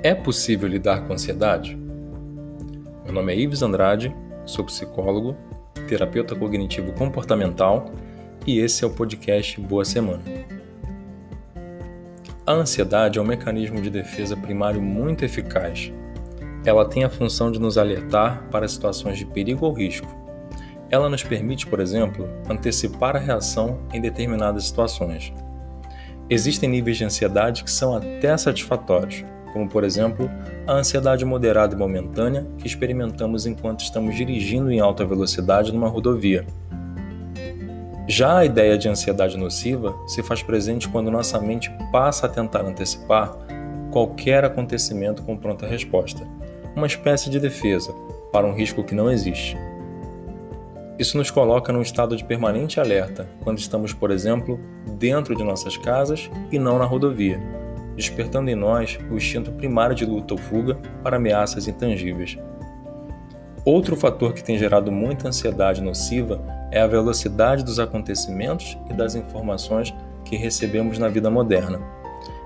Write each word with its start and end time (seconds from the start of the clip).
É 0.00 0.14
possível 0.14 0.68
lidar 0.68 1.04
com 1.04 1.12
ansiedade? 1.12 1.76
Meu 3.04 3.12
nome 3.12 3.32
é 3.32 3.36
Ives 3.36 3.62
Andrade, 3.62 4.14
sou 4.46 4.64
psicólogo, 4.64 5.36
terapeuta 5.88 6.36
cognitivo 6.36 6.92
comportamental 6.92 7.90
e 8.46 8.60
esse 8.60 8.84
é 8.84 8.86
o 8.86 8.90
podcast 8.90 9.60
Boa 9.60 9.84
Semana. 9.84 10.22
A 12.46 12.52
ansiedade 12.52 13.18
é 13.18 13.22
um 13.22 13.26
mecanismo 13.26 13.82
de 13.82 13.90
defesa 13.90 14.36
primário 14.36 14.80
muito 14.80 15.24
eficaz. 15.24 15.92
Ela 16.64 16.88
tem 16.88 17.02
a 17.02 17.10
função 17.10 17.50
de 17.50 17.58
nos 17.58 17.76
alertar 17.76 18.46
para 18.52 18.68
situações 18.68 19.18
de 19.18 19.26
perigo 19.26 19.66
ou 19.66 19.72
risco. 19.72 20.06
Ela 20.90 21.08
nos 21.08 21.24
permite, 21.24 21.66
por 21.66 21.80
exemplo, 21.80 22.28
antecipar 22.48 23.16
a 23.16 23.18
reação 23.18 23.80
em 23.92 24.00
determinadas 24.00 24.64
situações. 24.66 25.32
Existem 26.30 26.68
níveis 26.68 26.98
de 26.98 27.04
ansiedade 27.04 27.64
que 27.64 27.70
são 27.70 27.96
até 27.96 28.36
satisfatórios, 28.36 29.24
como 29.52 29.68
por 29.68 29.84
exemplo 29.84 30.30
a 30.66 30.72
ansiedade 30.72 31.24
moderada 31.24 31.74
e 31.74 31.78
momentânea 31.78 32.46
que 32.58 32.66
experimentamos 32.66 33.46
enquanto 33.46 33.80
estamos 33.80 34.16
dirigindo 34.16 34.70
em 34.70 34.80
alta 34.80 35.04
velocidade 35.04 35.72
numa 35.72 35.88
rodovia. 35.88 36.46
Já 38.06 38.38
a 38.38 38.44
ideia 38.44 38.78
de 38.78 38.88
ansiedade 38.88 39.36
nociva 39.36 39.94
se 40.06 40.22
faz 40.22 40.42
presente 40.42 40.88
quando 40.88 41.10
nossa 41.10 41.38
mente 41.38 41.70
passa 41.92 42.26
a 42.26 42.28
tentar 42.28 42.62
antecipar 42.62 43.36
qualquer 43.90 44.44
acontecimento 44.44 45.22
com 45.22 45.36
pronta 45.36 45.66
resposta, 45.66 46.26
uma 46.74 46.86
espécie 46.86 47.28
de 47.28 47.38
defesa 47.38 47.92
para 48.32 48.46
um 48.46 48.54
risco 48.54 48.82
que 48.82 48.94
não 48.94 49.10
existe. 49.10 49.56
Isso 50.98 51.16
nos 51.16 51.30
coloca 51.30 51.72
num 51.72 51.82
estado 51.82 52.16
de 52.16 52.24
permanente 52.24 52.80
alerta 52.80 53.28
quando 53.44 53.58
estamos, 53.58 53.92
por 53.92 54.10
exemplo, 54.10 54.58
dentro 54.98 55.36
de 55.36 55.44
nossas 55.44 55.76
casas 55.76 56.30
e 56.50 56.58
não 56.58 56.78
na 56.78 56.84
rodovia, 56.84 57.40
despertando 57.98 58.48
em 58.48 58.54
nós 58.54 58.96
o 59.10 59.16
instinto 59.16 59.50
primário 59.50 59.94
de 59.94 60.06
luta 60.06 60.32
ou 60.32 60.38
fuga 60.38 60.76
para 61.02 61.16
ameaças 61.16 61.66
intangíveis. 61.66 62.38
Outro 63.64 63.96
fator 63.96 64.32
que 64.32 64.42
tem 64.42 64.56
gerado 64.56 64.92
muita 64.92 65.26
ansiedade 65.26 65.82
nociva 65.82 66.40
é 66.70 66.80
a 66.80 66.86
velocidade 66.86 67.64
dos 67.64 67.80
acontecimentos 67.80 68.78
e 68.88 68.94
das 68.94 69.16
informações 69.16 69.92
que 70.24 70.36
recebemos 70.36 70.96
na 70.96 71.08
vida 71.08 71.28
moderna. 71.28 71.80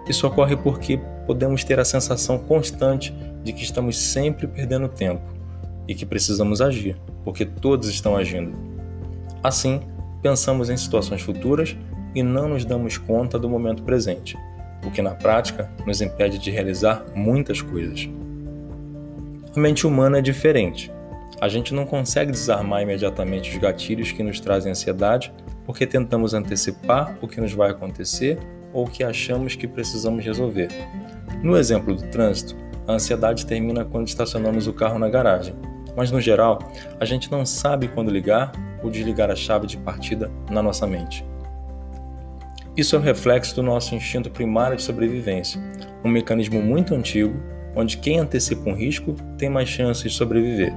Isso 0.08 0.27
ocorre 0.27 0.56
porque 0.56 0.98
podemos 1.27 1.62
ter 1.62 1.78
a 1.78 1.84
sensação 1.84 2.39
constante 2.39 3.14
de 3.45 3.53
que 3.53 3.62
estamos 3.62 3.98
sempre 3.98 4.47
perdendo 4.47 4.89
tempo 4.89 5.23
e 5.86 5.95
que 5.95 6.06
precisamos 6.06 6.62
agir, 6.62 6.97
porque 7.25 7.45
todos 7.45 7.89
estão 7.89 8.17
agindo. 8.17 8.55
Assim, 9.42 9.83
pensamos 10.23 10.70
em 10.70 10.77
situações 10.78 11.20
futuras 11.20 11.77
e 12.14 12.23
não 12.23 12.48
nos 12.48 12.64
damos 12.64 12.97
conta 12.97 13.39
do 13.39 13.50
momento 13.50 13.83
presente 13.83 14.36
o 14.84 14.91
que 14.91 15.02
na 15.02 15.12
prática 15.12 15.70
nos 15.86 16.00
impede 16.00 16.38
de 16.38 16.50
realizar 16.50 17.05
muitas 17.14 17.61
coisas. 17.61 18.08
A 19.55 19.61
mente 19.61 19.86
humana 19.86 20.19
é 20.19 20.22
diferente. 20.22 20.91
A 21.41 21.48
gente 21.48 21.74
não 21.74 21.84
consegue 21.84 22.33
desarmar 22.33 22.83
imediatamente 22.83 23.50
os 23.50 23.58
gatilhos 23.58 24.12
que 24.12 24.22
nos 24.22 24.41
trazem 24.41 24.72
ansiedade 24.72 25.33
porque 25.64 25.86
tentamos 25.86 26.34
antecipar 26.34 27.16
o 27.20 27.28
que 27.28 27.41
nos 27.41 27.52
vai 27.52 27.70
acontecer 27.70 28.39
ou 28.72 28.86
o 28.86 28.91
que 28.91 29.05
achamos 29.05 29.55
que 29.55 29.69
precisamos 29.69 30.24
resolver. 30.24 30.69
No 31.42 31.56
exemplo 31.56 31.94
do 31.94 32.02
trânsito, 32.08 32.56
a 32.86 32.92
ansiedade 32.92 33.46
termina 33.46 33.84
quando 33.84 34.08
estacionamos 34.08 34.67
o 34.67 34.72
carro 34.72 34.98
na 34.98 35.08
garagem, 35.08 35.55
mas 35.96 36.11
no 36.11 36.20
geral, 36.20 36.58
a 36.98 37.05
gente 37.05 37.30
não 37.30 37.44
sabe 37.44 37.89
quando 37.89 38.11
ligar 38.11 38.52
ou 38.83 38.91
desligar 38.91 39.30
a 39.30 39.36
chave 39.36 39.67
de 39.67 39.77
partida 39.77 40.30
na 40.50 40.62
nossa 40.62 40.86
mente. 40.86 41.24
Isso 42.75 42.97
é 42.97 42.98
um 42.98 43.03
reflexo 43.03 43.55
do 43.55 43.62
nosso 43.62 43.95
instinto 43.95 44.31
primário 44.31 44.77
de 44.77 44.83
sobrevivência, 44.83 45.61
um 46.03 46.09
mecanismo 46.09 46.62
muito 46.62 46.95
antigo 46.95 47.39
onde 47.77 47.98
quem 47.98 48.19
antecipa 48.19 48.69
um 48.70 48.74
risco 48.74 49.14
tem 49.36 49.48
mais 49.48 49.69
chances 49.69 50.11
de 50.11 50.17
sobreviver, 50.17 50.73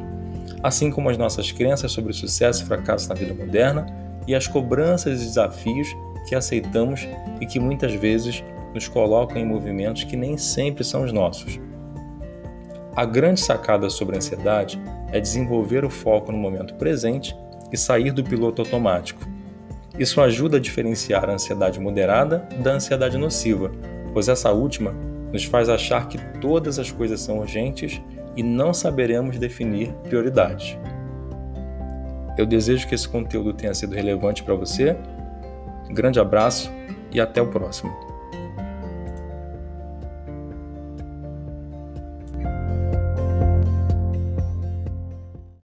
assim 0.61 0.91
como 0.91 1.09
as 1.09 1.17
nossas 1.17 1.51
crenças 1.51 1.91
sobre 1.91 2.11
sucesso 2.13 2.63
e 2.63 2.65
fracasso 2.65 3.07
na 3.09 3.15
vida 3.15 3.33
moderna 3.33 3.85
e 4.27 4.35
as 4.35 4.47
cobranças 4.47 5.21
e 5.21 5.25
desafios 5.25 5.87
que 6.27 6.35
aceitamos 6.35 7.07
e 7.39 7.45
que 7.45 7.59
muitas 7.59 7.93
vezes 7.93 8.43
nos 8.73 8.87
colocam 8.87 9.37
em 9.37 9.45
movimentos 9.45 10.03
que 10.03 10.17
nem 10.17 10.37
sempre 10.37 10.83
são 10.83 11.03
os 11.03 11.13
nossos. 11.13 11.59
A 12.95 13.05
grande 13.05 13.39
sacada 13.39 13.89
sobre 13.89 14.15
a 14.15 14.17
ansiedade 14.17 14.81
é 15.11 15.19
desenvolver 15.19 15.85
o 15.85 15.89
foco 15.89 16.31
no 16.31 16.37
momento 16.37 16.73
presente 16.75 17.35
e 17.71 17.77
sair 17.77 18.11
do 18.11 18.23
piloto 18.23 18.61
automático 18.61 19.34
isso 19.97 20.19
ajuda 20.21 20.57
a 20.57 20.59
diferenciar 20.59 21.29
a 21.29 21.33
ansiedade 21.33 21.79
moderada 21.79 22.47
da 22.61 22.71
ansiedade 22.71 23.17
nociva, 23.17 23.71
pois 24.13 24.27
essa 24.27 24.51
última 24.51 24.93
nos 25.31 25.43
faz 25.43 25.69
achar 25.69 26.07
que 26.07 26.17
todas 26.39 26.79
as 26.79 26.91
coisas 26.91 27.19
são 27.21 27.39
urgentes 27.39 28.01
e 28.35 28.43
não 28.43 28.73
saberemos 28.73 29.37
definir 29.37 29.93
prioridades. 30.03 30.77
Eu 32.37 32.45
desejo 32.45 32.87
que 32.87 32.95
esse 32.95 33.07
conteúdo 33.07 33.53
tenha 33.53 33.73
sido 33.73 33.95
relevante 33.95 34.43
para 34.43 34.55
você. 34.55 34.95
grande 35.89 36.19
abraço 36.19 36.71
e 37.11 37.21
até 37.21 37.41
o 37.41 37.47
próximo. 37.47 38.14